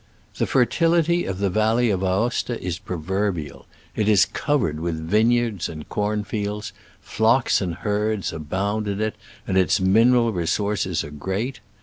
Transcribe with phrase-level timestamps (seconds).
[0.37, 3.67] The fertility of the valley of Aosta is proverbial.
[3.95, 9.13] It is covered with vineyards and cornfields, flocks and herds abound in it,
[9.45, 11.59] and its mineral resources are great.